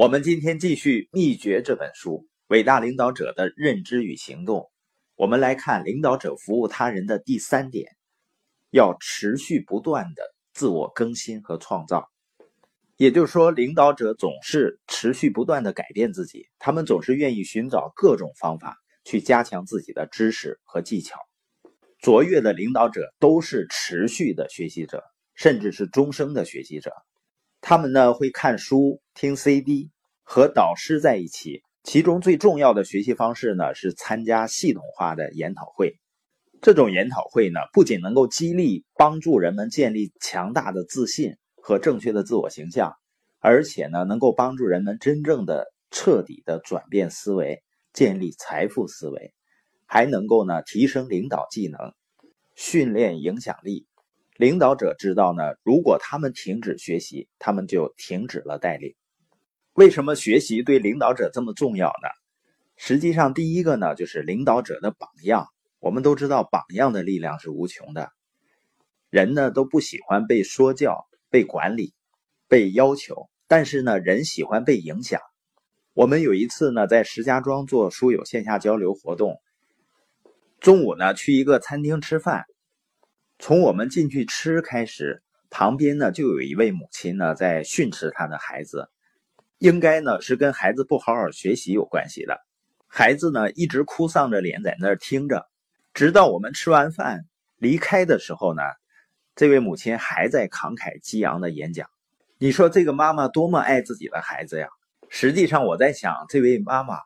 [0.00, 4.70] 我们今天继续《秘诀》这本书，伟大领导者的认知与行动。
[5.14, 7.86] 我们来看领导者服务他人的第三点：
[8.70, 10.22] 要持续不断的
[10.54, 12.08] 自我更新和创造。
[12.96, 21.18] 也就是说，领导者总是持续不断的改变自己，他们总是愿意寻找各种方法去加强自己的知识和技巧。
[21.98, 25.04] 卓越的领导者都是持续的学习者，
[25.34, 26.90] 甚至是终生的学习者。
[27.60, 29.90] 他们呢会看书、听 CD，
[30.22, 31.62] 和导师在一起。
[31.82, 35.98] 其中最重要的学习方式呢是参加系统化的研讨会。
[36.60, 42.92] 这种研讨会呢不仅能够激励、帮助人们建立强大的自信和正确的自我形象，
[43.38, 47.62] 而且呢能够帮助人们真正的、彻底的转变思维，
[47.94, 49.32] 建立财富思维，
[49.86, 51.94] 还能够呢提升领导技能，
[52.54, 53.86] 训练影响力。
[54.40, 58.94] 领导者知道呢，如果他们停止学习，他们就停止了带领。
[59.74, 62.08] 为什么学习对领导者这么重要呢？
[62.78, 65.46] 实际上，第一个呢，就是领导者的榜样。
[65.78, 68.12] 我们都知道，榜样的力量是无穷的。
[69.10, 71.92] 人呢都不喜欢被说教、被管理、
[72.48, 75.20] 被要求，但是呢，人喜欢被影响。
[75.92, 79.38] 我们有一次呢，在石家庄做书友线下交流活动，
[80.60, 82.46] 中午呢去一个餐厅吃饭。
[83.42, 88.90] 从我们进去吃开始，旁边呢就有一位母亲呢在训斥他的孩子，
[89.56, 92.38] 应该呢是跟孩子不好好学习有关系的。
[92.86, 95.48] 孩子呢一直哭丧着脸在那儿听着，
[95.94, 97.24] 直到我们吃完饭
[97.56, 98.62] 离开的时候呢，
[99.34, 101.88] 这位母亲还在慷慨激昂的演讲。
[102.36, 104.68] 你说这个妈妈多么爱自己的孩子呀？
[105.08, 106.98] 实际上我在想，这位妈妈，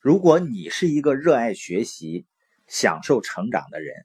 [0.00, 2.26] 如果你是一个热爱学习、
[2.66, 4.04] 享受成长的人。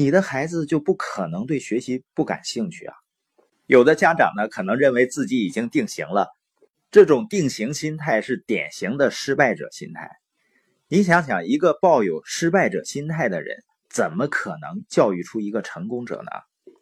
[0.00, 2.94] 你的孩子就不可能对学习不感兴趣啊！
[3.66, 6.26] 有的家长呢，可能认为自己已经定型了，
[6.90, 10.10] 这种定型心态是典型的失败者心态。
[10.88, 13.58] 你想想，一个抱有失败者心态的人，
[13.90, 16.30] 怎么可能教育出一个成功者呢？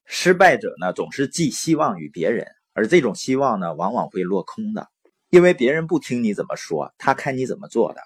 [0.04, 4.86] 失败者呢，总是寄希望于别人，而这种希望呢，往往会落空的，
[5.30, 8.00] 因为别人不听你怎么说，他看你怎么做的。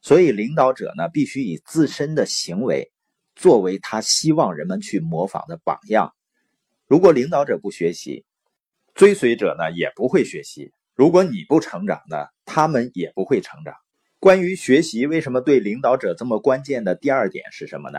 [0.00, 2.90] 所以，领导者呢，必须以自身的行为。
[3.34, 6.14] 作为他希望人们去模仿的榜样，
[6.86, 8.24] 如果领导者不学习，
[8.94, 10.72] 追随者呢也不会学习。
[10.94, 13.74] 如果你不成长呢，他们也不会成长。
[14.20, 17.98] 关于学习，为什么对领导者这么关键的第二点是什么呢？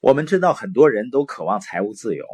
[0.00, 2.26] 我们知道很多人都渴望财务自由，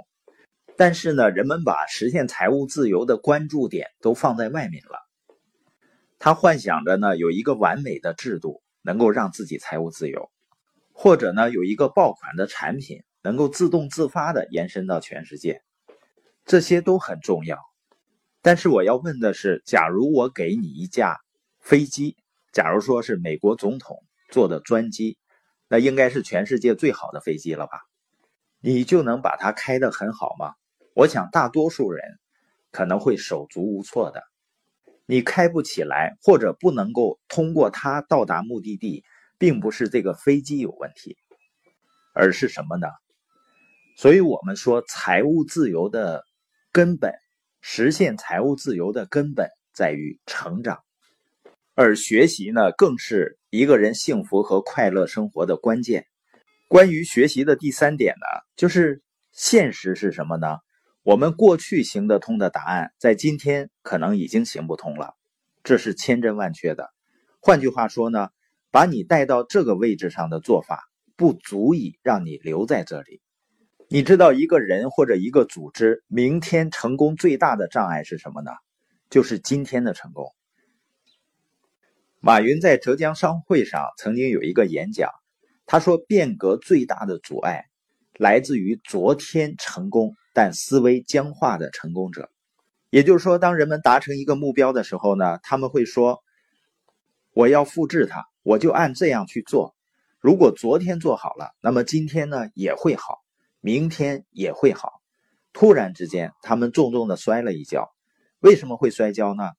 [0.76, 4.98] 但是呢，人们把实现财务自由的关注点都放在外面了。
[6.18, 10.31] 他幻想着呢有一个完美的制度能够让自己财务自由。
[11.02, 15.60] 或者呢，有一个爆款的产品能够自动自发的延伸到全世界，
[16.44, 17.58] 这些都很重要。
[18.40, 21.18] 但是我要问的是，假如我给你一架
[21.58, 22.16] 飞机，
[22.52, 25.18] 假如说是美国总统坐的专机，
[25.66, 27.80] 那应该是全世界最好的飞机了吧？
[28.60, 30.54] 你就能把它开得很好吗？
[30.94, 32.20] 我想大多数人
[32.70, 34.22] 可能会手足无措的。
[35.06, 39.02] 你开不起来，或者不能够通过它到达目的地。
[39.42, 41.16] 并不是这个飞机有问题，
[42.14, 42.86] 而是什么呢？
[43.96, 46.22] 所以我们说，财务自由的
[46.70, 47.12] 根本，
[47.60, 50.78] 实现财务自由的根本在于成长，
[51.74, 56.06] 而学习呢，更是一个人幸福和快乐生活的关键。
[56.68, 60.58] 关于学习的第三点呢，就是现实是什么呢？
[61.02, 65.16] 我们过去行得通的答案，在今天可能已经行不通了，
[65.64, 66.90] 这是千真万确的。
[67.40, 68.28] 换句话说呢？
[68.72, 70.82] 把你带到这个位置上的做法，
[71.14, 73.20] 不足以让你留在这里。
[73.88, 78.50] 你知道一个人或者一个组织明天成功最大的障碍是什么呢？
[79.10, 80.32] 就是今天的成功。
[82.18, 85.10] 马云在浙江商会上曾经有一个演讲，
[85.66, 87.66] 他说：“变革最大的阻碍
[88.16, 92.30] 来自于昨天成功但思维僵化的成功者。”
[92.88, 96.22] 也就是说，当人们达成一个目标的时候呢，他们会说
[97.32, 99.76] ：“我要复制它。”我就按这样去做。
[100.18, 103.22] 如果昨天做好了，那么今天呢也会好，
[103.60, 105.00] 明天也会好。
[105.52, 107.92] 突然之间，他们重重的摔了一跤。
[108.40, 109.50] 为什么会摔跤呢？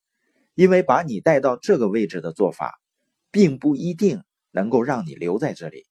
[0.54, 2.78] 因为把你带到这个位置的做法，
[3.32, 5.86] 并不一定能够让你留在这里。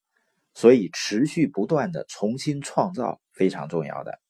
[0.52, 4.20] 所以，持续不断的重新创造非常重要的。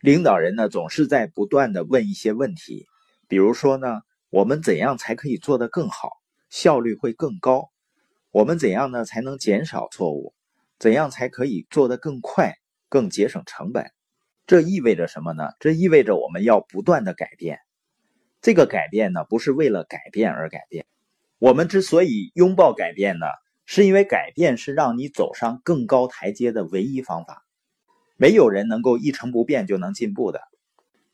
[0.00, 2.86] 领导人呢，总是在不断的问一些问题，
[3.26, 6.10] 比如说呢，我们怎样才可以做得更好，
[6.52, 7.70] 效率会更高？
[8.30, 10.34] 我们怎样呢才能减少错误？
[10.78, 12.56] 怎样才可以做得更快、
[12.90, 13.90] 更节省成本？
[14.46, 15.48] 这意味着什么呢？
[15.60, 17.60] 这意味着我们要不断的改变。
[18.42, 20.84] 这个改变呢，不是为了改变而改变。
[21.38, 23.24] 我们之所以拥抱改变呢，
[23.64, 27.46] 是因为改变是让你走上更高台阶的唯一方法。
[28.16, 30.42] 没有人能够一成不变就能进步的。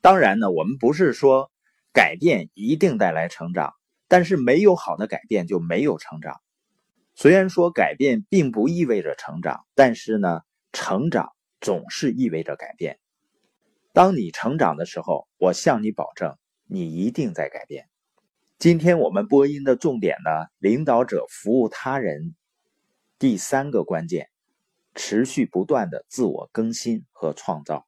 [0.00, 1.52] 当然呢，我们不是说
[1.92, 3.74] 改变一定带来成长，
[4.08, 6.40] 但是没有好的改变就没有成长。
[7.14, 10.40] 虽然说改变并不意味着成长，但是呢，
[10.72, 12.98] 成长总是意味着改变。
[13.92, 16.36] 当你成长的时候，我向你保证。
[16.70, 17.88] 你一定在改变。
[18.58, 22.34] 今天我们播音的重点呢，领导者服务他人，
[23.18, 24.28] 第三个关键，
[24.94, 27.86] 持续不断的自我更新和创造。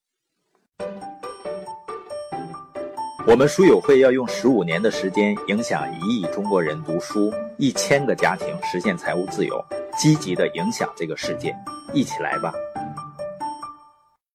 [3.26, 9.62] 我们书友会要用十五年的时间，影响一亿中国人读书，一千个家庭实现财务自由，
[9.98, 11.54] 积极的影响这个世界，
[11.92, 12.52] 一起来吧。